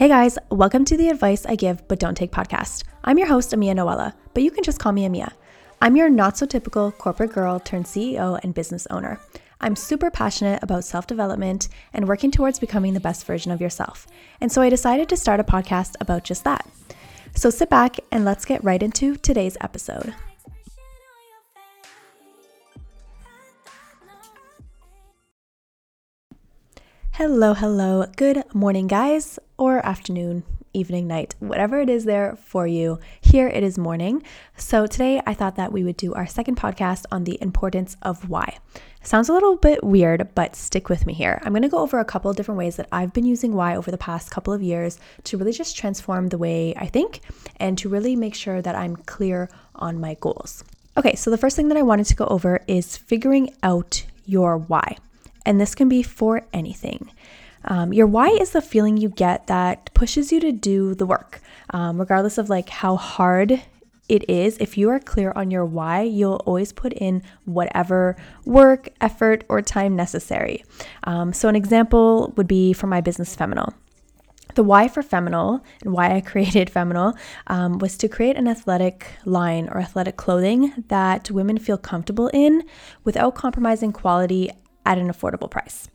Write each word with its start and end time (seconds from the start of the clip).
Hey 0.00 0.08
guys, 0.08 0.38
welcome 0.50 0.86
to 0.86 0.96
the 0.96 1.10
Advice 1.10 1.44
I 1.44 1.56
Give 1.56 1.86
But 1.86 1.98
Don't 1.98 2.14
Take 2.14 2.32
podcast. 2.32 2.84
I'm 3.04 3.18
your 3.18 3.26
host, 3.26 3.50
Amia 3.50 3.74
Noella, 3.74 4.14
but 4.32 4.42
you 4.42 4.50
can 4.50 4.64
just 4.64 4.78
call 4.78 4.92
me 4.92 5.06
Amia. 5.06 5.30
I'm 5.82 5.94
your 5.94 6.08
not 6.08 6.38
so 6.38 6.46
typical 6.46 6.90
corporate 6.90 7.34
girl 7.34 7.60
turned 7.60 7.84
CEO 7.84 8.40
and 8.42 8.54
business 8.54 8.86
owner. 8.86 9.20
I'm 9.60 9.76
super 9.76 10.10
passionate 10.10 10.62
about 10.62 10.84
self 10.84 11.06
development 11.06 11.68
and 11.92 12.08
working 12.08 12.30
towards 12.30 12.58
becoming 12.58 12.94
the 12.94 12.98
best 12.98 13.26
version 13.26 13.52
of 13.52 13.60
yourself. 13.60 14.06
And 14.40 14.50
so 14.50 14.62
I 14.62 14.70
decided 14.70 15.10
to 15.10 15.18
start 15.18 15.38
a 15.38 15.44
podcast 15.44 15.96
about 16.00 16.24
just 16.24 16.44
that. 16.44 16.66
So 17.36 17.50
sit 17.50 17.68
back 17.68 17.98
and 18.10 18.24
let's 18.24 18.46
get 18.46 18.64
right 18.64 18.82
into 18.82 19.16
today's 19.16 19.58
episode. 19.60 20.14
Hello, 27.22 27.52
hello. 27.52 28.06
Good 28.16 28.44
morning, 28.54 28.86
guys, 28.86 29.38
or 29.60 29.84
afternoon, 29.84 30.42
evening, 30.72 31.06
night, 31.06 31.34
whatever 31.38 31.80
it 31.80 31.90
is 31.90 32.06
there 32.06 32.34
for 32.46 32.66
you. 32.66 32.98
Here 33.20 33.46
it 33.46 33.62
is 33.62 33.76
morning. 33.76 34.22
So 34.56 34.86
today 34.86 35.20
I 35.26 35.34
thought 35.34 35.56
that 35.56 35.70
we 35.70 35.84
would 35.84 35.98
do 35.98 36.14
our 36.14 36.26
second 36.26 36.56
podcast 36.56 37.04
on 37.12 37.24
the 37.24 37.36
importance 37.42 37.94
of 38.00 38.30
why. 38.30 38.56
Sounds 39.02 39.28
a 39.28 39.34
little 39.34 39.56
bit 39.56 39.84
weird, 39.84 40.30
but 40.34 40.56
stick 40.56 40.88
with 40.88 41.04
me 41.04 41.12
here. 41.12 41.42
I'm 41.44 41.52
going 41.52 41.60
to 41.60 41.68
go 41.68 41.80
over 41.80 41.98
a 41.98 42.06
couple 42.06 42.30
of 42.30 42.38
different 42.38 42.56
ways 42.56 42.76
that 42.76 42.88
I've 42.90 43.12
been 43.12 43.26
using 43.26 43.52
why 43.52 43.76
over 43.76 43.90
the 43.90 43.98
past 43.98 44.30
couple 44.30 44.54
of 44.54 44.62
years 44.62 44.98
to 45.24 45.36
really 45.36 45.52
just 45.52 45.76
transform 45.76 46.28
the 46.28 46.38
way 46.38 46.74
I 46.76 46.86
think 46.86 47.20
and 47.56 47.76
to 47.78 47.90
really 47.90 48.16
make 48.16 48.34
sure 48.34 48.62
that 48.62 48.74
I'm 48.74 48.96
clear 48.96 49.50
on 49.74 50.00
my 50.00 50.16
goals. 50.20 50.64
Okay, 50.96 51.14
so 51.16 51.30
the 51.30 51.38
first 51.38 51.54
thing 51.54 51.68
that 51.68 51.76
I 51.76 51.82
wanted 51.82 52.06
to 52.06 52.16
go 52.16 52.24
over 52.26 52.62
is 52.66 52.96
figuring 52.96 53.54
out 53.62 54.06
your 54.24 54.56
why 54.56 54.96
and 55.44 55.60
this 55.60 55.74
can 55.74 55.88
be 55.88 56.02
for 56.02 56.42
anything. 56.52 57.10
Um, 57.64 57.92
your 57.92 58.06
why 58.06 58.28
is 58.28 58.50
the 58.50 58.62
feeling 58.62 58.96
you 58.96 59.08
get 59.08 59.46
that 59.46 59.92
pushes 59.94 60.32
you 60.32 60.40
to 60.40 60.52
do 60.52 60.94
the 60.94 61.06
work, 61.06 61.40
um, 61.70 61.98
regardless 61.98 62.38
of 62.38 62.48
like 62.48 62.68
how 62.68 62.96
hard 62.96 63.62
it 64.10 64.28
is. 64.28 64.58
If 64.58 64.76
you 64.76 64.90
are 64.90 64.98
clear 64.98 65.32
on 65.36 65.50
your 65.50 65.64
why, 65.64 66.02
you'll 66.02 66.42
always 66.44 66.72
put 66.72 66.92
in 66.92 67.22
whatever 67.44 68.16
work, 68.44 68.88
effort, 69.00 69.44
or 69.48 69.62
time 69.62 69.94
necessary. 69.94 70.64
Um, 71.04 71.32
so, 71.32 71.48
an 71.48 71.54
example 71.54 72.34
would 72.36 72.48
be 72.48 72.72
for 72.72 72.88
my 72.88 73.00
business 73.00 73.36
Feminal. 73.36 73.72
The 74.56 74.64
why 74.64 74.88
for 74.88 75.02
Feminal 75.02 75.64
and 75.82 75.92
why 75.92 76.14
I 76.14 76.20
created 76.32 76.70
Feminal 76.70 77.14
um, 77.46 77.78
was 77.78 77.96
to 77.98 78.08
create 78.08 78.36
an 78.36 78.48
athletic 78.48 79.06
line 79.24 79.68
or 79.68 79.78
athletic 79.78 80.16
clothing 80.16 80.84
that 80.88 81.30
women 81.30 81.58
feel 81.58 81.78
comfortable 81.78 82.28
in 82.34 82.64
without 83.04 83.36
compromising 83.36 83.92
quality 83.92 84.50
at 84.84 84.98
an 84.98 85.08
affordable 85.08 85.50
price. 85.50 85.88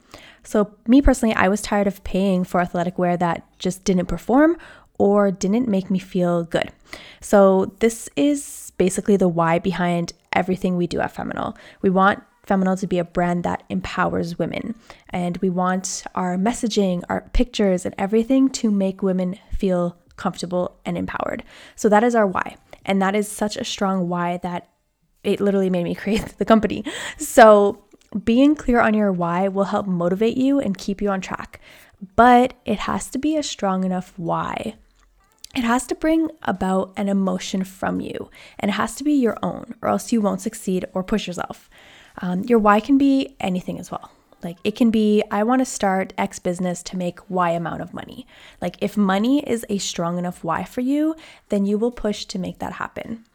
So, 0.45 0.75
me 0.87 1.01
personally, 1.01 1.35
I 1.35 1.49
was 1.49 1.61
tired 1.61 1.87
of 1.87 2.03
paying 2.03 2.43
for 2.43 2.61
athletic 2.61 2.97
wear 2.97 3.17
that 3.17 3.45
just 3.59 3.83
didn't 3.83 4.05
perform 4.05 4.57
or 4.97 5.31
didn't 5.31 5.67
make 5.67 5.89
me 5.89 5.99
feel 5.99 6.43
good. 6.45 6.71
So, 7.19 7.73
this 7.79 8.07
is 8.15 8.71
basically 8.77 9.17
the 9.17 9.27
why 9.27 9.59
behind 9.59 10.13
everything 10.33 10.77
we 10.77 10.87
do 10.87 11.01
at 11.01 11.11
Feminal. 11.11 11.57
We 11.81 11.89
want 11.89 12.23
Feminal 12.43 12.77
to 12.77 12.85
be 12.85 12.99
a 12.99 13.03
brand 13.03 13.43
that 13.43 13.63
empowers 13.69 14.37
women, 14.37 14.75
and 15.09 15.37
we 15.37 15.49
want 15.49 16.03
our 16.13 16.37
messaging, 16.37 17.03
our 17.09 17.21
pictures, 17.33 17.85
and 17.85 17.95
everything 17.97 18.49
to 18.49 18.69
make 18.69 19.01
women 19.01 19.39
feel 19.51 19.97
comfortable 20.15 20.77
and 20.85 20.97
empowered. 20.97 21.43
So, 21.75 21.89
that 21.89 22.03
is 22.03 22.13
our 22.13 22.27
why. 22.27 22.57
And 22.85 23.01
that 23.01 23.15
is 23.15 23.27
such 23.27 23.57
a 23.57 23.65
strong 23.65 24.07
why 24.07 24.37
that 24.43 24.69
it 25.23 25.41
literally 25.41 25.69
made 25.69 25.83
me 25.83 25.95
create 26.03 26.37
the 26.37 26.45
company. 26.45 26.85
So, 27.17 27.83
being 28.23 28.55
clear 28.55 28.79
on 28.79 28.93
your 28.93 29.11
why 29.11 29.47
will 29.47 29.65
help 29.65 29.87
motivate 29.87 30.37
you 30.37 30.59
and 30.59 30.77
keep 30.77 31.01
you 31.01 31.09
on 31.09 31.21
track, 31.21 31.59
but 32.15 32.53
it 32.65 32.79
has 32.79 33.09
to 33.09 33.17
be 33.17 33.35
a 33.35 33.43
strong 33.43 33.83
enough 33.83 34.13
why. 34.17 34.75
It 35.55 35.63
has 35.63 35.87
to 35.87 35.95
bring 35.95 36.29
about 36.43 36.93
an 36.97 37.07
emotion 37.07 37.63
from 37.63 38.01
you 38.01 38.29
and 38.59 38.69
it 38.69 38.73
has 38.73 38.95
to 38.95 39.03
be 39.03 39.13
your 39.13 39.37
own, 39.41 39.75
or 39.81 39.89
else 39.89 40.11
you 40.11 40.21
won't 40.21 40.41
succeed 40.41 40.85
or 40.93 41.03
push 41.03 41.27
yourself. 41.27 41.69
Um, 42.21 42.43
your 42.43 42.59
why 42.59 42.79
can 42.79 42.97
be 42.97 43.35
anything 43.39 43.79
as 43.79 43.89
well. 43.91 44.11
Like 44.43 44.57
it 44.63 44.75
can 44.75 44.91
be, 44.91 45.23
I 45.31 45.43
want 45.43 45.59
to 45.59 45.65
start 45.65 46.13
X 46.17 46.39
business 46.39 46.83
to 46.83 46.97
make 46.97 47.29
Y 47.29 47.49
amount 47.51 47.81
of 47.81 47.93
money. 47.93 48.27
Like 48.61 48.75
if 48.79 48.95
money 48.95 49.39
is 49.49 49.65
a 49.69 49.77
strong 49.77 50.17
enough 50.17 50.43
why 50.43 50.65
for 50.65 50.81
you, 50.81 51.15
then 51.49 51.65
you 51.65 51.77
will 51.77 51.91
push 51.91 52.25
to 52.25 52.39
make 52.39 52.59
that 52.59 52.73
happen. 52.73 53.25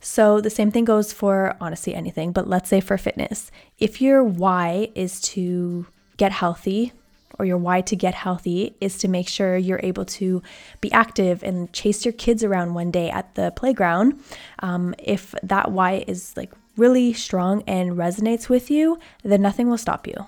So 0.00 0.40
the 0.40 0.50
same 0.50 0.70
thing 0.70 0.84
goes 0.84 1.12
for 1.12 1.56
honestly 1.60 1.94
anything, 1.94 2.32
but 2.32 2.48
let's 2.48 2.68
say 2.68 2.80
for 2.80 2.96
fitness. 2.96 3.50
If 3.78 4.00
your 4.00 4.22
why 4.22 4.90
is 4.94 5.20
to 5.22 5.86
get 6.16 6.32
healthy, 6.32 6.92
or 7.38 7.44
your 7.44 7.56
why 7.56 7.80
to 7.80 7.96
get 7.96 8.14
healthy 8.14 8.74
is 8.80 8.98
to 8.98 9.08
make 9.08 9.28
sure 9.28 9.56
you're 9.56 9.80
able 9.82 10.04
to 10.04 10.42
be 10.80 10.90
active 10.92 11.42
and 11.42 11.72
chase 11.72 12.04
your 12.04 12.12
kids 12.12 12.42
around 12.42 12.74
one 12.74 12.90
day 12.90 13.10
at 13.10 13.34
the 13.34 13.52
playground. 13.52 14.20
Um, 14.60 14.94
if 14.98 15.34
that 15.42 15.70
why 15.70 16.04
is 16.06 16.36
like 16.36 16.52
really 16.76 17.12
strong 17.12 17.62
and 17.66 17.92
resonates 17.92 18.48
with 18.48 18.70
you, 18.70 18.98
then 19.22 19.42
nothing 19.42 19.68
will 19.68 19.78
stop 19.78 20.06
you. 20.06 20.26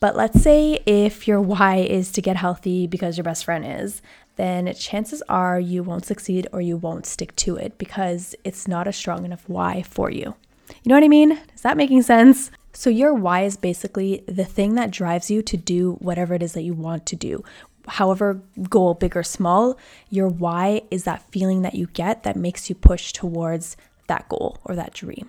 But 0.00 0.16
let's 0.16 0.42
say 0.42 0.80
if 0.86 1.28
your 1.28 1.40
why 1.52 1.76
is 1.76 2.10
to 2.12 2.22
get 2.22 2.36
healthy 2.36 2.86
because 2.86 3.16
your 3.16 3.24
best 3.24 3.44
friend 3.44 3.64
is, 3.66 4.02
then 4.36 4.72
chances 4.74 5.22
are 5.28 5.60
you 5.60 5.82
won't 5.82 6.04
succeed 6.04 6.46
or 6.52 6.60
you 6.60 6.76
won't 6.76 7.06
stick 7.06 7.34
to 7.36 7.56
it 7.56 7.78
because 7.78 8.34
it's 8.44 8.66
not 8.66 8.88
a 8.88 8.92
strong 8.92 9.24
enough 9.24 9.44
why 9.48 9.82
for 9.82 10.10
you. 10.10 10.34
You 10.68 10.88
know 10.88 10.94
what 10.94 11.04
I 11.04 11.08
mean? 11.08 11.32
Is 11.54 11.62
that 11.62 11.76
making 11.76 12.02
sense? 12.02 12.50
So, 12.72 12.90
your 12.90 13.14
why 13.14 13.42
is 13.42 13.56
basically 13.56 14.24
the 14.26 14.44
thing 14.44 14.74
that 14.74 14.90
drives 14.90 15.30
you 15.30 15.42
to 15.42 15.56
do 15.56 15.92
whatever 16.00 16.34
it 16.34 16.42
is 16.42 16.54
that 16.54 16.62
you 16.62 16.74
want 16.74 17.06
to 17.06 17.16
do. 17.16 17.44
However, 17.86 18.42
goal, 18.68 18.94
big 18.94 19.16
or 19.16 19.22
small, 19.22 19.78
your 20.10 20.28
why 20.28 20.82
is 20.90 21.04
that 21.04 21.30
feeling 21.30 21.62
that 21.62 21.74
you 21.74 21.86
get 21.92 22.24
that 22.24 22.34
makes 22.34 22.68
you 22.68 22.74
push 22.74 23.12
towards 23.12 23.76
that 24.08 24.28
goal 24.28 24.58
or 24.64 24.74
that 24.74 24.94
dream. 24.94 25.28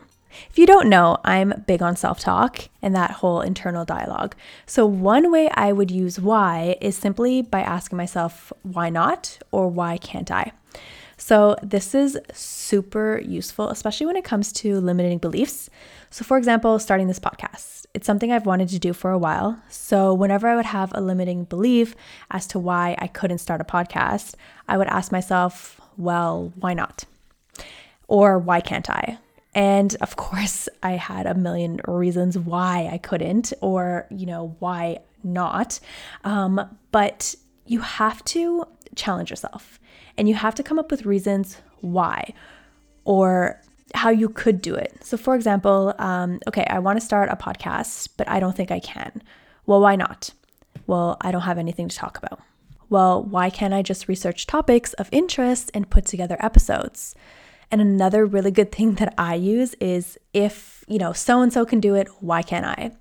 If 0.49 0.57
you 0.57 0.65
don't 0.65 0.89
know, 0.89 1.17
I'm 1.23 1.63
big 1.67 1.81
on 1.81 1.95
self 1.95 2.19
talk 2.19 2.69
and 2.81 2.95
that 2.95 3.11
whole 3.11 3.41
internal 3.41 3.85
dialogue. 3.85 4.35
So, 4.65 4.85
one 4.85 5.31
way 5.31 5.49
I 5.53 5.71
would 5.71 5.91
use 5.91 6.19
why 6.19 6.77
is 6.81 6.97
simply 6.97 7.41
by 7.41 7.61
asking 7.61 7.97
myself, 7.97 8.51
why 8.63 8.89
not 8.89 9.39
or 9.51 9.67
why 9.67 9.97
can't 9.97 10.31
I? 10.31 10.51
So, 11.17 11.55
this 11.63 11.95
is 11.95 12.19
super 12.33 13.21
useful, 13.23 13.69
especially 13.69 14.05
when 14.05 14.17
it 14.17 14.25
comes 14.25 14.51
to 14.53 14.79
limiting 14.79 15.17
beliefs. 15.17 15.69
So, 16.09 16.23
for 16.23 16.37
example, 16.37 16.77
starting 16.79 17.07
this 17.07 17.19
podcast, 17.19 17.85
it's 17.93 18.05
something 18.05 18.31
I've 18.31 18.45
wanted 18.45 18.69
to 18.69 18.79
do 18.79 18.93
for 18.93 19.11
a 19.11 19.17
while. 19.17 19.61
So, 19.69 20.13
whenever 20.13 20.47
I 20.47 20.55
would 20.55 20.65
have 20.65 20.91
a 20.93 21.01
limiting 21.01 21.45
belief 21.45 21.95
as 22.31 22.47
to 22.47 22.59
why 22.59 22.95
I 22.99 23.07
couldn't 23.07 23.37
start 23.37 23.61
a 23.61 23.65
podcast, 23.65 24.35
I 24.67 24.77
would 24.77 24.87
ask 24.87 25.11
myself, 25.11 25.79
well, 25.97 26.51
why 26.55 26.73
not? 26.73 27.05
Or 28.07 28.37
why 28.37 28.61
can't 28.61 28.89
I? 28.89 29.17
And 29.55 29.95
of 30.01 30.17
course, 30.17 30.67
I 30.83 30.91
had 30.91 31.25
a 31.25 31.33
million 31.33 31.79
reasons 31.87 32.37
why 32.37 32.89
I 32.91 32.97
couldn't, 32.97 33.53
or, 33.61 34.05
you 34.11 34.25
know, 34.25 34.55
why 34.59 34.99
not. 35.23 35.79
Um, 36.25 36.77
but 36.91 37.33
you 37.65 37.79
have 37.79 38.23
to 38.25 38.65
challenge 38.95 39.29
yourself 39.29 39.79
and 40.17 40.29
you 40.29 40.35
have 40.35 40.55
to 40.55 40.63
come 40.63 40.77
up 40.77 40.91
with 40.91 41.05
reasons 41.05 41.61
why 41.81 42.33
or 43.05 43.61
how 43.93 44.09
you 44.09 44.27
could 44.27 44.61
do 44.61 44.75
it. 44.75 44.97
So, 45.03 45.15
for 45.15 45.35
example, 45.35 45.93
um, 45.99 46.39
okay, 46.47 46.65
I 46.69 46.79
want 46.79 46.99
to 46.99 47.05
start 47.05 47.29
a 47.31 47.35
podcast, 47.37 48.09
but 48.17 48.27
I 48.29 48.39
don't 48.41 48.55
think 48.55 48.71
I 48.71 48.79
can. 48.81 49.21
Well, 49.65 49.79
why 49.79 49.95
not? 49.95 50.31
Well, 50.85 51.17
I 51.21 51.31
don't 51.31 51.41
have 51.41 51.57
anything 51.57 51.87
to 51.87 51.95
talk 51.95 52.17
about. 52.17 52.41
Well, 52.89 53.23
why 53.23 53.49
can't 53.49 53.73
I 53.73 53.81
just 53.81 54.07
research 54.07 54.47
topics 54.47 54.93
of 54.93 55.09
interest 55.11 55.71
and 55.73 55.89
put 55.89 56.05
together 56.05 56.37
episodes? 56.39 57.15
And 57.71 57.81
another 57.81 58.25
really 58.25 58.51
good 58.51 58.71
thing 58.71 58.95
that 58.95 59.13
I 59.17 59.35
use 59.35 59.73
is 59.75 60.17
if, 60.33 60.83
you 60.87 60.97
know, 60.97 61.13
so 61.13 61.41
and 61.41 61.51
so 61.51 61.65
can 61.65 61.79
do 61.79 61.95
it, 61.95 62.07
why 62.19 62.41
can't 62.41 62.65
I? 62.65 62.91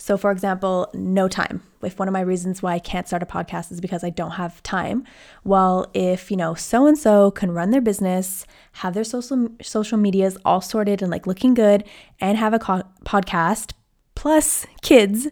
So, 0.00 0.16
for 0.16 0.30
example, 0.30 0.88
no 0.94 1.28
time. 1.28 1.62
If 1.82 1.98
one 1.98 2.08
of 2.08 2.12
my 2.12 2.22
reasons 2.22 2.62
why 2.62 2.72
I 2.72 2.78
can't 2.78 3.06
start 3.06 3.22
a 3.22 3.26
podcast 3.26 3.70
is 3.70 3.82
because 3.82 4.02
I 4.02 4.08
don't 4.08 4.32
have 4.32 4.62
time, 4.62 5.04
well, 5.44 5.90
if, 5.92 6.30
you 6.30 6.38
know, 6.38 6.54
so 6.54 6.86
and 6.86 6.96
so 6.96 7.30
can 7.30 7.52
run 7.52 7.70
their 7.70 7.82
business, 7.82 8.46
have 8.72 8.94
their 8.94 9.04
social 9.04 9.48
social 9.60 9.98
medias 9.98 10.38
all 10.42 10.62
sorted 10.62 11.02
and 11.02 11.10
like 11.10 11.26
looking 11.26 11.52
good 11.52 11.84
and 12.18 12.38
have 12.38 12.54
a 12.54 12.58
co- 12.58 12.82
podcast 13.04 13.72
plus 14.14 14.66
kids, 14.80 15.28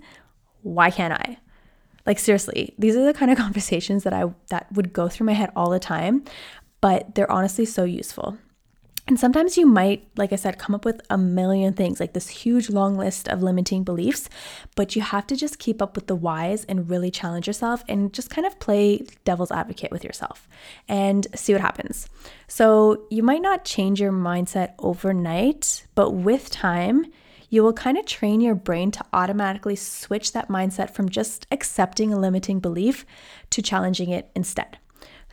why 0.61 0.91
can't 0.91 1.15
I? 1.15 1.39
Like 2.05 2.19
seriously, 2.19 2.75
these 2.79 2.95
are 2.95 3.07
the 3.07 3.15
kind 3.15 3.31
of 3.31 3.39
conversations 3.47 4.05
that 4.05 4.13
I 4.13 4.25
that 4.49 4.71
would 4.73 4.93
go 4.93 5.09
through 5.09 5.27
my 5.27 5.33
head 5.33 5.51
all 5.57 5.71
the 5.71 5.79
time, 5.79 6.25
but 6.83 7.15
they're 7.15 7.31
honestly 7.33 7.65
so 7.65 7.85
useful. 7.85 8.37
And 9.09 9.19
sometimes 9.19 9.57
you 9.57 9.65
might, 9.65 10.07
like 10.19 10.35
I 10.35 10.37
said, 10.37 10.59
come 10.59 10.75
up 10.75 10.85
with 10.85 11.01
a 11.09 11.17
million 11.17 11.73
things, 11.73 11.99
like 11.99 12.13
this 12.13 12.29
huge 12.29 12.69
long 12.69 12.99
list 12.99 13.27
of 13.27 13.43
limiting 13.43 13.83
beliefs, 13.83 14.29
but 14.77 14.95
you 14.95 15.01
have 15.01 15.27
to 15.29 15.37
just 15.37 15.59
keep 15.59 15.81
up 15.81 15.97
with 15.97 16.09
the 16.09 16.15
whys 16.15 16.65
and 16.67 16.91
really 16.91 17.11
challenge 17.11 17.47
yourself 17.47 17.83
and 17.89 18.13
just 18.13 18.29
kind 18.29 18.47
of 18.47 18.61
play 18.61 19.07
devil's 19.25 19.51
advocate 19.51 19.91
with 19.91 20.05
yourself 20.05 20.47
and 20.89 21.27
see 21.35 21.55
what 21.55 21.63
happens. 21.63 22.07
So 22.49 23.07
you 23.09 23.23
might 23.23 23.41
not 23.41 23.65
change 23.65 23.99
your 23.99 24.13
mindset 24.13 24.75
overnight, 24.79 25.87
but 25.95 26.11
with 26.11 26.51
time, 26.51 27.07
you 27.49 27.63
will 27.63 27.73
kind 27.73 27.97
of 27.97 28.05
train 28.05 28.43
your 28.43 28.55
brain 28.55 28.91
to 28.91 29.05
automatically 29.15 29.75
switch 29.75 30.33
that 30.33 30.51
mindset 30.51 30.91
from 30.91 31.09
just 31.09 31.47
accepting 31.51 32.13
a 32.13 32.19
limiting 32.19 32.61
belief 32.61 33.07
to 33.49 33.63
challenging 33.63 34.11
it 34.11 34.31
instead. 34.37 34.77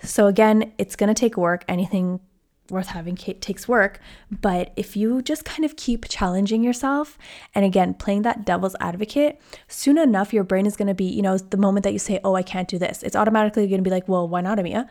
So, 0.02 0.28
again, 0.28 0.72
it's 0.78 0.96
going 0.96 1.14
to 1.14 1.20
take 1.20 1.36
work. 1.36 1.66
Anything 1.68 2.22
worth 2.70 2.88
having 2.88 3.16
takes 3.16 3.68
work. 3.68 4.00
But 4.32 4.72
if 4.76 4.96
you 4.96 5.22
just 5.22 5.46
kind 5.46 5.66
of 5.66 5.76
keep 5.76 6.06
challenging 6.10 6.64
yourself 6.64 7.18
and 7.54 7.66
again, 7.66 7.94
playing 7.94 8.24
that 8.24 8.46
devil's 8.46 8.76
advocate, 8.80 9.40
soon 9.68 9.98
enough, 9.98 10.34
your 10.34 10.44
brain 10.44 10.66
is 10.66 10.76
going 10.76 10.88
to 10.88 10.94
be, 10.94 11.06
you 11.06 11.22
know, 11.22 11.38
the 11.38 11.58
moment 11.58 11.84
that 11.84 11.94
you 11.94 12.00
say, 12.00 12.20
Oh, 12.24 12.36
I 12.36 12.44
can't 12.44 12.68
do 12.68 12.78
this, 12.78 13.04
it's 13.04 13.16
automatically 13.16 13.68
going 13.68 13.84
to 13.84 13.84
be 13.84 13.94
like, 13.94 14.08
Well, 14.08 14.28
why 14.28 14.42
not, 14.42 14.58
Amia? 14.58 14.90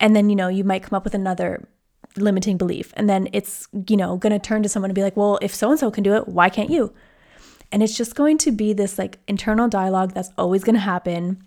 And 0.00 0.16
then, 0.16 0.30
you 0.30 0.36
know, 0.36 0.48
you 0.48 0.64
might 0.64 0.82
come 0.82 0.96
up 0.96 1.04
with 1.04 1.14
another 1.14 1.68
limiting 2.16 2.56
belief. 2.56 2.92
And 2.96 3.08
then 3.08 3.28
it's, 3.32 3.68
you 3.88 3.96
know, 3.96 4.16
going 4.16 4.32
to 4.32 4.38
turn 4.38 4.62
to 4.62 4.68
someone 4.68 4.90
and 4.90 4.94
be 4.94 5.02
like, 5.02 5.16
Well, 5.16 5.38
if 5.42 5.54
so 5.54 5.70
and 5.70 5.78
so 5.78 5.90
can 5.90 6.02
do 6.02 6.14
it, 6.14 6.28
why 6.28 6.48
can't 6.48 6.70
you? 6.70 6.92
And 7.70 7.82
it's 7.82 7.96
just 7.96 8.14
going 8.14 8.36
to 8.38 8.52
be 8.52 8.74
this 8.74 8.98
like 8.98 9.18
internal 9.26 9.66
dialogue 9.66 10.12
that's 10.12 10.30
always 10.36 10.62
going 10.62 10.74
to 10.74 10.80
happen 10.80 11.42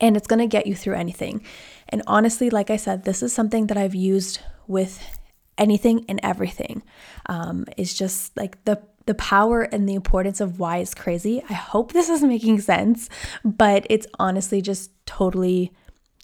and 0.00 0.16
it's 0.16 0.26
going 0.26 0.40
to 0.40 0.46
get 0.46 0.66
you 0.66 0.74
through 0.74 0.94
anything. 0.94 1.44
And 1.88 2.02
honestly, 2.06 2.50
like 2.50 2.70
I 2.70 2.76
said, 2.76 3.04
this 3.04 3.22
is 3.22 3.32
something 3.32 3.68
that 3.68 3.76
I've 3.76 3.94
used 3.94 4.40
with 4.66 5.18
anything 5.58 6.04
and 6.08 6.20
everything. 6.22 6.82
Um, 7.26 7.66
is 7.76 7.94
just 7.94 8.36
like 8.36 8.62
the 8.64 8.80
the 9.06 9.14
power 9.14 9.62
and 9.62 9.88
the 9.88 9.94
importance 9.94 10.40
of 10.40 10.58
why 10.58 10.78
is 10.78 10.92
crazy. 10.92 11.42
I 11.48 11.52
hope 11.52 11.92
this 11.92 12.08
is 12.08 12.22
making 12.22 12.60
sense, 12.60 13.08
but 13.44 13.86
it's 13.88 14.06
honestly 14.18 14.60
just 14.60 14.90
totally 15.06 15.72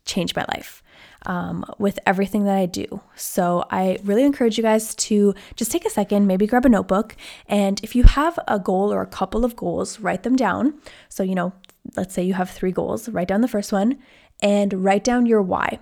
changed 0.04 0.34
my 0.34 0.44
life 0.48 0.82
um, 1.26 1.64
with 1.78 1.98
everything 2.06 2.44
that 2.44 2.56
I 2.56 2.66
do. 2.66 3.00
So 3.14 3.64
I 3.70 3.98
really 4.02 4.24
encourage 4.24 4.56
you 4.56 4.62
guys 4.62 4.94
to 4.96 5.34
just 5.54 5.70
take 5.70 5.84
a 5.84 5.90
second, 5.90 6.26
maybe 6.26 6.46
grab 6.46 6.66
a 6.66 6.68
notebook, 6.68 7.16
and 7.46 7.80
if 7.84 7.94
you 7.94 8.02
have 8.02 8.38
a 8.48 8.58
goal 8.58 8.92
or 8.92 9.00
a 9.00 9.06
couple 9.06 9.44
of 9.44 9.56
goals, 9.56 10.00
write 10.00 10.24
them 10.24 10.36
down. 10.36 10.74
So, 11.08 11.22
you 11.22 11.36
know, 11.36 11.52
let's 11.96 12.14
say 12.14 12.22
you 12.22 12.34
have 12.34 12.50
three 12.50 12.72
goals, 12.72 13.08
write 13.08 13.28
down 13.28 13.40
the 13.40 13.48
first 13.48 13.72
one 13.72 13.98
and 14.42 14.84
write 14.84 15.04
down 15.04 15.26
your 15.26 15.42
why. 15.42 15.78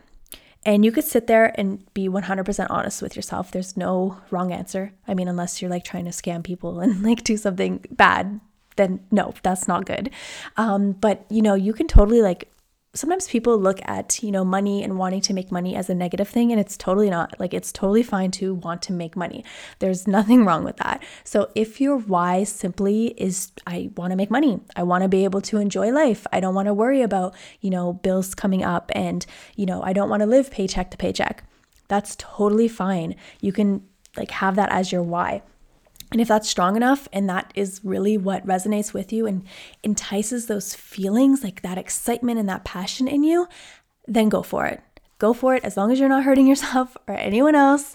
And 0.64 0.84
you 0.84 0.92
could 0.92 1.04
sit 1.04 1.26
there 1.26 1.58
and 1.58 1.82
be 1.94 2.08
100% 2.08 2.66
honest 2.68 3.00
with 3.00 3.16
yourself. 3.16 3.50
There's 3.50 3.76
no 3.76 4.18
wrong 4.30 4.52
answer. 4.52 4.92
I 5.08 5.14
mean, 5.14 5.26
unless 5.26 5.62
you're 5.62 5.70
like 5.70 5.84
trying 5.84 6.04
to 6.04 6.10
scam 6.10 6.42
people 6.42 6.80
and 6.84 7.02
like 7.02 7.24
do 7.24 7.36
something 7.36 7.84
bad, 7.90 8.40
then 8.76 9.00
no, 9.10 9.34
that's 9.42 9.66
not 9.66 9.86
good. 9.86 10.10
Um, 10.56 10.92
but 10.92 11.24
you 11.30 11.42
know, 11.42 11.54
you 11.54 11.72
can 11.72 11.88
totally 11.88 12.22
like 12.22 12.50
sometimes 12.92 13.28
people 13.28 13.56
look 13.56 13.80
at 13.84 14.20
you 14.22 14.32
know 14.32 14.44
money 14.44 14.82
and 14.82 14.98
wanting 14.98 15.20
to 15.20 15.32
make 15.32 15.52
money 15.52 15.76
as 15.76 15.88
a 15.88 15.94
negative 15.94 16.28
thing 16.28 16.50
and 16.50 16.60
it's 16.60 16.76
totally 16.76 17.08
not 17.08 17.38
like 17.38 17.54
it's 17.54 17.70
totally 17.70 18.02
fine 18.02 18.30
to 18.30 18.54
want 18.54 18.82
to 18.82 18.92
make 18.92 19.16
money. 19.16 19.44
There's 19.78 20.06
nothing 20.08 20.44
wrong 20.44 20.64
with 20.64 20.76
that. 20.78 21.02
So 21.22 21.50
if 21.54 21.80
your 21.80 21.98
why 21.98 22.44
simply 22.44 23.08
is 23.16 23.52
i 23.66 23.90
want 23.96 24.10
to 24.10 24.16
make 24.16 24.30
money. 24.30 24.60
I 24.74 24.82
want 24.82 25.02
to 25.02 25.08
be 25.08 25.24
able 25.24 25.40
to 25.42 25.58
enjoy 25.58 25.92
life. 25.92 26.26
I 26.32 26.40
don't 26.40 26.54
want 26.54 26.66
to 26.66 26.74
worry 26.74 27.02
about 27.02 27.34
you 27.60 27.70
know 27.70 27.92
bills 27.92 28.34
coming 28.34 28.64
up 28.64 28.90
and 28.94 29.24
you 29.56 29.66
know 29.66 29.82
i 29.82 29.92
don't 29.92 30.10
want 30.10 30.20
to 30.20 30.26
live 30.26 30.50
paycheck 30.50 30.90
to 30.90 30.96
paycheck. 30.96 31.44
That's 31.88 32.16
totally 32.16 32.68
fine. 32.68 33.14
You 33.40 33.52
can 33.52 33.82
like 34.16 34.30
have 34.32 34.56
that 34.56 34.70
as 34.70 34.90
your 34.90 35.02
why 35.02 35.42
and 36.12 36.20
if 36.20 36.28
that's 36.28 36.48
strong 36.48 36.76
enough 36.76 37.08
and 37.12 37.28
that 37.28 37.52
is 37.54 37.80
really 37.84 38.18
what 38.18 38.46
resonates 38.46 38.92
with 38.92 39.12
you 39.12 39.26
and 39.26 39.44
entices 39.82 40.46
those 40.46 40.74
feelings, 40.74 41.44
like 41.44 41.62
that 41.62 41.78
excitement 41.78 42.38
and 42.38 42.48
that 42.48 42.64
passion 42.64 43.06
in 43.06 43.22
you, 43.22 43.46
then 44.06 44.28
go 44.28 44.42
for 44.42 44.66
it. 44.66 44.82
Go 45.18 45.32
for 45.32 45.54
it 45.54 45.64
as 45.64 45.76
long 45.76 45.92
as 45.92 46.00
you're 46.00 46.08
not 46.08 46.24
hurting 46.24 46.46
yourself 46.48 46.96
or 47.06 47.14
anyone 47.14 47.54
else, 47.54 47.94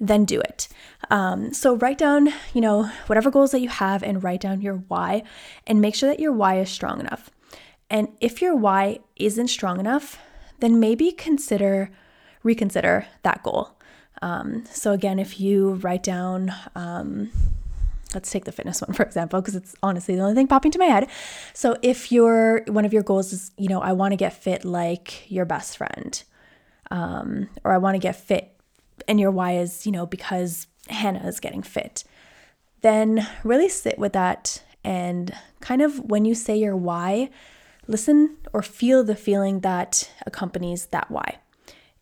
then 0.00 0.24
do 0.24 0.40
it. 0.40 0.68
Um, 1.10 1.52
so 1.52 1.76
write 1.76 1.98
down, 1.98 2.30
you 2.54 2.60
know, 2.60 2.90
whatever 3.06 3.30
goals 3.30 3.52
that 3.52 3.60
you 3.60 3.68
have 3.68 4.02
and 4.02 4.22
write 4.24 4.40
down 4.40 4.62
your 4.62 4.76
why 4.88 5.22
and 5.66 5.80
make 5.80 5.94
sure 5.94 6.08
that 6.08 6.20
your 6.20 6.32
why 6.32 6.58
is 6.58 6.70
strong 6.70 7.00
enough. 7.00 7.30
And 7.90 8.08
if 8.20 8.40
your 8.40 8.56
why 8.56 9.00
isn't 9.16 9.48
strong 9.48 9.78
enough, 9.78 10.18
then 10.60 10.80
maybe 10.80 11.12
consider, 11.12 11.90
reconsider 12.42 13.06
that 13.22 13.42
goal. 13.42 13.76
Um, 14.22 14.64
so 14.70 14.92
again, 14.92 15.18
if 15.18 15.38
you 15.40 15.74
write 15.74 16.04
down, 16.04 16.54
um, 16.74 17.30
let's 18.14 18.30
take 18.30 18.44
the 18.44 18.52
fitness 18.52 18.80
one 18.80 18.92
for 18.94 19.02
example, 19.02 19.40
because 19.40 19.56
it's 19.56 19.74
honestly 19.82 20.14
the 20.14 20.22
only 20.22 20.34
thing 20.34 20.46
popping 20.46 20.70
to 20.70 20.78
my 20.78 20.86
head. 20.86 21.08
So 21.54 21.76
if 21.82 22.12
your 22.12 22.62
one 22.68 22.84
of 22.84 22.92
your 22.92 23.02
goals 23.02 23.32
is, 23.32 23.50
you 23.58 23.68
know, 23.68 23.80
I 23.80 23.92
want 23.92 24.12
to 24.12 24.16
get 24.16 24.32
fit 24.32 24.64
like 24.64 25.30
your 25.30 25.44
best 25.44 25.76
friend, 25.76 26.22
um, 26.90 27.48
or 27.64 27.72
I 27.72 27.78
want 27.78 27.96
to 27.96 27.98
get 27.98 28.16
fit, 28.16 28.56
and 29.08 29.18
your 29.18 29.30
why 29.30 29.56
is, 29.56 29.86
you 29.86 29.92
know, 29.92 30.06
because 30.06 30.66
Hannah 30.88 31.26
is 31.26 31.40
getting 31.40 31.62
fit, 31.62 32.04
then 32.82 33.26
really 33.44 33.68
sit 33.68 33.98
with 33.98 34.12
that 34.12 34.62
and 34.84 35.34
kind 35.60 35.82
of 35.82 35.98
when 36.10 36.24
you 36.24 36.34
say 36.34 36.56
your 36.56 36.76
why, 36.76 37.30
listen 37.88 38.36
or 38.52 38.62
feel 38.62 39.02
the 39.02 39.16
feeling 39.16 39.60
that 39.60 40.10
accompanies 40.26 40.86
that 40.86 41.10
why. 41.10 41.38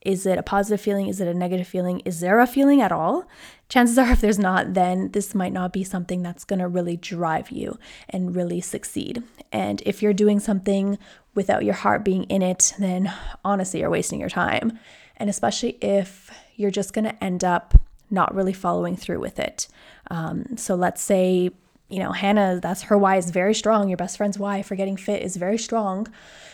Is 0.02 0.24
it 0.24 0.38
a 0.38 0.42
positive 0.42 0.80
feeling? 0.80 1.08
Is 1.08 1.20
it 1.20 1.28
a 1.28 1.34
negative 1.34 1.66
feeling? 1.66 2.00
Is 2.00 2.20
there 2.20 2.40
a 2.40 2.46
feeling 2.46 2.80
at 2.80 2.92
all? 2.92 3.28
Chances 3.68 3.98
are, 3.98 4.10
if 4.12 4.20
there's 4.20 4.38
not, 4.38 4.74
then 4.74 5.10
this 5.12 5.34
might 5.34 5.52
not 5.52 5.72
be 5.72 5.84
something 5.84 6.22
that's 6.22 6.44
going 6.44 6.58
to 6.58 6.68
really 6.68 6.96
drive 6.96 7.50
you 7.50 7.78
and 8.08 8.34
really 8.34 8.60
succeed. 8.60 9.22
And 9.52 9.82
if 9.84 10.02
you're 10.02 10.12
doing 10.12 10.40
something 10.40 10.98
without 11.34 11.64
your 11.64 11.74
heart 11.74 12.04
being 12.04 12.24
in 12.24 12.42
it, 12.42 12.74
then 12.78 13.12
honestly, 13.44 13.80
you're 13.80 13.90
wasting 13.90 14.20
your 14.20 14.28
time. 14.28 14.78
And 15.16 15.28
especially 15.28 15.76
if 15.82 16.30
you're 16.56 16.70
just 16.70 16.92
going 16.92 17.04
to 17.04 17.24
end 17.24 17.44
up 17.44 17.74
not 18.10 18.34
really 18.34 18.52
following 18.52 18.96
through 18.96 19.20
with 19.20 19.38
it. 19.38 19.68
Um, 20.10 20.56
so 20.56 20.74
let's 20.74 21.02
say 21.02 21.50
you 21.90 21.98
know, 21.98 22.12
Hannah, 22.12 22.60
that's 22.62 22.82
her 22.82 22.96
why 22.96 23.16
is 23.16 23.30
very 23.30 23.54
strong. 23.54 23.88
Your 23.88 23.96
best 23.96 24.16
friend's 24.16 24.38
why 24.38 24.62
for 24.62 24.76
getting 24.76 24.96
fit 24.96 25.22
is 25.22 25.36
very 25.36 25.58
strong. 25.58 26.06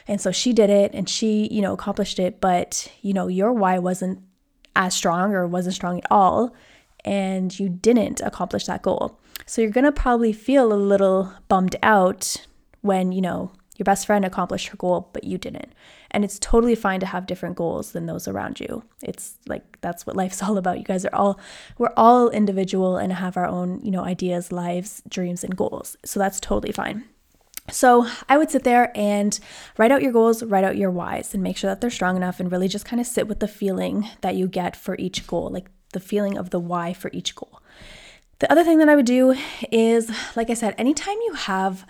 And 0.09 0.21
so 0.21 0.33
she 0.33 0.53
did 0.53 0.71
it 0.71 0.93
and 0.95 1.09
she, 1.09 1.49
you 1.51 1.61
know, 1.61 1.75
accomplished 1.75 2.19
it. 2.19 2.41
But, 2.41 2.91
you 3.03 3.13
know, 3.13 3.29
your 3.29 3.53
why 3.53 3.79
wasn't 3.79 4.21
as 4.75 4.95
strong 4.95 5.35
or 5.35 5.47
wasn't 5.47 5.75
strong 5.75 5.99
at 5.99 6.07
all. 6.11 6.55
And 7.05 7.57
you 7.59 7.69
didn't 7.69 8.21
accomplish 8.21 8.67
that 8.67 8.83
goal. 8.83 9.19
So 9.45 9.63
you're 9.63 9.71
going 9.71 9.85
to 9.85 9.93
probably 9.93 10.33
feel 10.33 10.73
a 10.73 10.75
little 10.75 11.33
bummed 11.49 11.77
out 11.83 12.47
when, 12.81 13.13
you 13.13 13.21
know, 13.21 13.53
your 13.77 13.85
best 13.85 14.07
friend 14.07 14.25
accomplished 14.25 14.69
her 14.69 14.77
goal, 14.77 15.11
but 15.13 15.25
you 15.25 15.39
didn't. 15.39 15.73
And 16.17 16.25
it's 16.25 16.39
totally 16.39 16.75
fine 16.75 16.99
to 17.01 17.07
have 17.07 17.27
different 17.27 17.57
goals 17.57 17.93
than 17.93 18.07
those 18.07 18.27
around 18.27 18.59
you. 18.59 18.83
It's 19.03 19.35
like 19.47 19.79
that's 19.83 20.07
what 20.07 20.17
life's 20.17 20.43
all 20.43 20.57
about. 20.57 20.79
You 20.79 20.85
guys 20.85 21.05
are 21.05 21.15
all 21.15 21.39
we're 21.77 21.93
all 21.95 22.31
individual 22.31 22.97
and 22.97 23.13
have 23.13 23.37
our 23.37 23.45
own, 23.45 23.83
you 23.85 23.91
know, 23.91 24.03
ideas, 24.03 24.51
lives, 24.51 25.03
dreams 25.07 25.45
and 25.45 25.55
goals. 25.55 25.95
So 26.07 26.19
that's 26.19 26.41
totally 26.41 26.73
fine. 26.73 27.05
So 27.71 28.09
I 28.31 28.39
would 28.39 28.51
sit 28.51 28.65
there 28.65 28.93
and 28.95 29.39
write 29.77 29.93
out 29.93 30.01
your 30.01 30.11
goals, 30.11 30.43
write 30.43 30.65
out 30.65 30.79
your 30.79 30.91
whys, 30.91 31.35
and 31.35 31.43
make 31.43 31.59
sure 31.59 31.69
that 31.69 31.83
they're 31.83 31.91
strong 31.91 32.17
enough 32.17 32.41
and 32.41 32.51
really 32.51 32.69
just 32.69 32.87
kind 32.87 32.99
of 32.99 33.07
sit 33.07 33.29
with 33.29 33.41
the 33.41 33.49
feeling 33.49 34.09
that 34.23 34.37
you 34.37 34.49
get 34.49 34.75
for 34.75 34.97
each 34.99 35.27
goal, 35.27 35.51
like 35.51 35.67
the 35.93 36.01
feeling 36.01 36.39
of 36.39 36.49
the 36.49 36.61
why 36.61 36.95
for 36.95 37.11
each 37.13 37.35
goal. 37.35 37.61
The 38.39 38.51
other 38.51 38.65
thing 38.65 38.79
that 38.79 38.89
I 38.89 38.97
would 38.97 39.05
do 39.05 39.37
is, 39.71 40.11
like 40.35 40.49
I 40.49 40.55
said, 40.55 40.75
anytime 40.79 41.19
you 41.27 41.35
have 41.35 41.85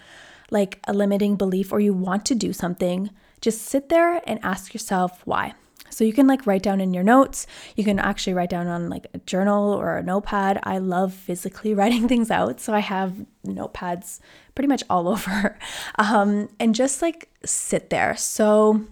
like 0.50 0.80
a 0.86 0.92
limiting 0.92 1.36
belief 1.36 1.72
or 1.72 1.80
you 1.80 1.92
want 1.92 2.24
to 2.26 2.34
do 2.34 2.52
something, 2.52 3.10
just 3.40 3.62
sit 3.62 3.88
there 3.88 4.20
and 4.26 4.40
ask 4.42 4.72
yourself 4.72 5.22
why. 5.24 5.54
So 5.90 6.04
you 6.04 6.12
can 6.12 6.26
like 6.26 6.46
write 6.46 6.62
down 6.62 6.80
in 6.80 6.92
your 6.92 7.04
notes. 7.04 7.46
You 7.74 7.84
can 7.84 7.98
actually 7.98 8.34
write 8.34 8.50
down 8.50 8.66
on 8.66 8.90
like 8.90 9.06
a 9.14 9.18
journal 9.18 9.72
or 9.72 9.96
a 9.96 10.02
notepad. 10.02 10.60
I 10.62 10.78
love 10.78 11.14
physically 11.14 11.74
writing 11.78 12.08
things 12.08 12.30
out. 12.30 12.60
So 12.60 12.74
I 12.74 12.80
have 12.80 13.14
notepads 13.46 14.20
pretty 14.54 14.68
much 14.68 14.82
all 14.90 15.08
over. 15.14 15.58
Um, 15.98 16.48
and 16.60 16.74
just 16.74 17.02
like 17.02 17.28
sit 17.44 17.90
there. 17.90 18.16
So 18.16 18.82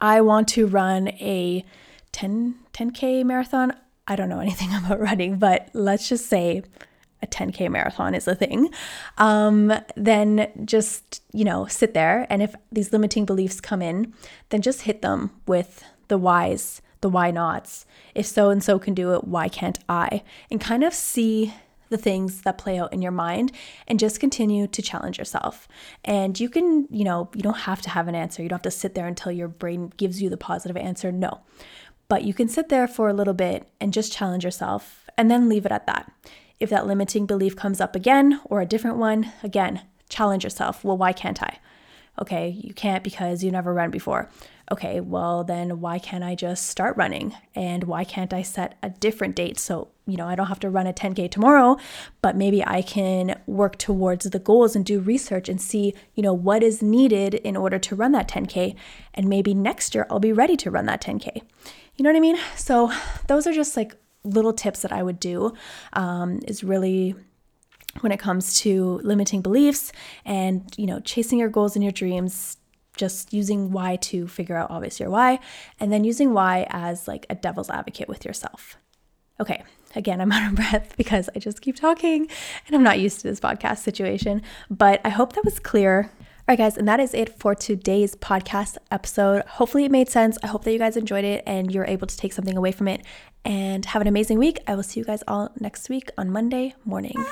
I 0.00 0.20
want 0.20 0.48
to 0.48 0.66
run 0.66 1.08
a 1.08 1.64
10 2.12 2.54
10k 2.72 3.24
marathon. 3.24 3.72
I 4.06 4.16
don't 4.16 4.28
know 4.28 4.40
anything 4.40 4.74
about 4.74 5.00
running, 5.00 5.38
but 5.38 5.68
let's 5.72 6.08
just 6.08 6.26
say 6.26 6.62
a 7.24 7.26
10K 7.26 7.68
marathon 7.70 8.14
is 8.14 8.28
a 8.28 8.34
thing, 8.34 8.70
um, 9.18 9.72
then 9.96 10.52
just, 10.64 11.22
you 11.32 11.44
know, 11.44 11.66
sit 11.66 11.94
there. 11.94 12.26
And 12.30 12.42
if 12.42 12.54
these 12.70 12.92
limiting 12.92 13.24
beliefs 13.24 13.60
come 13.60 13.82
in, 13.82 14.14
then 14.50 14.62
just 14.62 14.82
hit 14.82 15.02
them 15.02 15.30
with 15.46 15.82
the 16.08 16.18
whys, 16.18 16.80
the 17.00 17.08
why 17.08 17.30
nots. 17.30 17.86
If 18.14 18.26
so 18.26 18.50
and 18.50 18.62
so 18.62 18.78
can 18.78 18.94
do 18.94 19.14
it, 19.14 19.24
why 19.24 19.48
can't 19.48 19.78
I? 19.88 20.22
And 20.50 20.60
kind 20.60 20.84
of 20.84 20.94
see 20.94 21.52
the 21.90 21.96
things 21.96 22.42
that 22.42 22.58
play 22.58 22.78
out 22.78 22.92
in 22.92 23.02
your 23.02 23.12
mind 23.12 23.52
and 23.86 23.98
just 23.98 24.20
continue 24.20 24.66
to 24.66 24.82
challenge 24.82 25.18
yourself. 25.18 25.68
And 26.04 26.38
you 26.38 26.48
can, 26.48 26.86
you 26.90 27.04
know, 27.04 27.28
you 27.34 27.42
don't 27.42 27.54
have 27.54 27.82
to 27.82 27.90
have 27.90 28.08
an 28.08 28.14
answer. 28.14 28.42
You 28.42 28.48
don't 28.48 28.58
have 28.58 28.62
to 28.62 28.70
sit 28.70 28.94
there 28.94 29.06
until 29.06 29.32
your 29.32 29.48
brain 29.48 29.92
gives 29.96 30.20
you 30.20 30.28
the 30.28 30.36
positive 30.36 30.76
answer. 30.76 31.12
No. 31.12 31.40
But 32.08 32.24
you 32.24 32.34
can 32.34 32.48
sit 32.48 32.68
there 32.68 32.88
for 32.88 33.08
a 33.08 33.14
little 33.14 33.34
bit 33.34 33.68
and 33.80 33.92
just 33.92 34.12
challenge 34.12 34.44
yourself 34.44 35.06
and 35.16 35.30
then 35.30 35.48
leave 35.48 35.66
it 35.66 35.72
at 35.72 35.86
that. 35.86 36.10
If 36.60 36.70
that 36.70 36.86
limiting 36.86 37.26
belief 37.26 37.56
comes 37.56 37.80
up 37.80 37.96
again 37.96 38.40
or 38.44 38.60
a 38.60 38.66
different 38.66 38.96
one, 38.96 39.32
again, 39.42 39.82
challenge 40.08 40.44
yourself. 40.44 40.84
Well, 40.84 40.96
why 40.96 41.12
can't 41.12 41.42
I? 41.42 41.58
Okay, 42.20 42.48
you 42.48 42.72
can't 42.72 43.02
because 43.02 43.42
you 43.42 43.50
never 43.50 43.74
run 43.74 43.90
before. 43.90 44.30
okay, 44.72 44.98
well, 44.98 45.44
then 45.44 45.80
why 45.80 45.98
can't 45.98 46.24
I 46.24 46.34
just 46.34 46.66
start 46.66 46.96
running? 46.96 47.34
And 47.54 47.84
why 47.84 48.04
can't 48.04 48.32
I 48.32 48.40
set 48.40 48.78
a 48.82 48.88
different 48.88 49.36
date? 49.36 49.58
So, 49.58 49.88
you 50.06 50.16
know, 50.16 50.26
I 50.26 50.36
don't 50.36 50.46
have 50.46 50.60
to 50.60 50.70
run 50.70 50.86
a 50.86 50.92
10K 50.92 51.30
tomorrow, 51.30 51.76
but 52.22 52.34
maybe 52.34 52.64
I 52.64 52.80
can 52.80 53.38
work 53.46 53.76
towards 53.76 54.24
the 54.24 54.38
goals 54.38 54.74
and 54.74 54.84
do 54.84 55.00
research 55.00 55.50
and 55.50 55.60
see, 55.60 55.94
you 56.14 56.22
know, 56.22 56.32
what 56.32 56.62
is 56.62 56.80
needed 56.82 57.34
in 57.34 57.56
order 57.56 57.78
to 57.78 57.94
run 57.94 58.12
that 58.12 58.28
10K. 58.28 58.74
And 59.12 59.28
maybe 59.28 59.52
next 59.52 59.94
year 59.94 60.06
I'll 60.08 60.18
be 60.18 60.32
ready 60.32 60.56
to 60.58 60.70
run 60.70 60.86
that 60.86 61.02
10K. 61.02 61.42
You 61.96 62.02
know 62.02 62.08
what 62.08 62.16
I 62.16 62.20
mean? 62.20 62.38
So, 62.56 62.90
those 63.26 63.46
are 63.46 63.52
just 63.52 63.76
like 63.76 63.94
little 64.24 64.52
tips 64.52 64.82
that 64.82 64.92
I 64.92 65.02
would 65.02 65.20
do, 65.20 65.52
um, 65.92 66.40
is 66.48 66.64
really 66.64 67.14
when 68.00 68.10
it 68.10 68.18
comes 68.18 68.58
to 68.60 69.00
limiting 69.04 69.40
beliefs 69.40 69.92
and 70.24 70.62
you 70.76 70.86
know 70.86 70.98
chasing 71.00 71.38
your 71.38 71.48
goals 71.48 71.76
and 71.76 71.82
your 71.84 71.92
dreams 71.92 72.56
just 72.96 73.32
using 73.32 73.70
why 73.70 73.96
to 73.96 74.26
figure 74.26 74.56
out 74.56 74.70
obviously 74.70 75.04
your 75.04 75.10
why 75.10 75.38
and 75.78 75.92
then 75.92 76.04
using 76.04 76.32
why 76.32 76.66
as 76.70 77.06
like 77.06 77.26
a 77.30 77.34
devil's 77.34 77.70
advocate 77.70 78.08
with 78.08 78.24
yourself. 78.24 78.76
Okay 79.40 79.62
again 79.96 80.20
i'm 80.20 80.32
out 80.32 80.50
of 80.50 80.56
breath 80.56 80.94
because 80.96 81.28
i 81.34 81.38
just 81.38 81.60
keep 81.60 81.76
talking 81.76 82.28
and 82.66 82.76
i'm 82.76 82.82
not 82.82 82.98
used 82.98 83.20
to 83.20 83.28
this 83.28 83.40
podcast 83.40 83.78
situation 83.78 84.42
but 84.70 85.00
i 85.04 85.08
hope 85.08 85.32
that 85.34 85.44
was 85.44 85.58
clear 85.58 86.10
all 86.46 86.52
right, 86.52 86.58
guys, 86.58 86.76
and 86.76 86.86
that 86.88 87.00
is 87.00 87.14
it 87.14 87.38
for 87.38 87.54
today's 87.54 88.14
podcast 88.16 88.76
episode. 88.90 89.44
Hopefully, 89.46 89.84
it 89.84 89.90
made 89.90 90.08
sense. 90.08 90.36
I 90.42 90.48
hope 90.48 90.64
that 90.64 90.72
you 90.72 90.78
guys 90.78 90.96
enjoyed 90.96 91.24
it 91.24 91.42
and 91.46 91.72
you're 91.72 91.86
able 91.86 92.06
to 92.06 92.16
take 92.16 92.32
something 92.32 92.56
away 92.56 92.72
from 92.72 92.88
it. 92.88 93.02
And 93.46 93.84
have 93.86 94.00
an 94.00 94.08
amazing 94.08 94.38
week. 94.38 94.58
I 94.66 94.74
will 94.74 94.82
see 94.82 95.00
you 95.00 95.04
guys 95.04 95.22
all 95.28 95.52
next 95.60 95.90
week 95.90 96.10
on 96.16 96.30
Monday 96.30 96.74
morning 96.84 97.22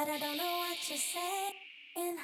but 0.00 0.08
I 0.08 0.18
don't 0.18 0.36
know 0.38 0.58
what 0.60 0.88
you're 0.88 0.98
saying. 0.98 2.16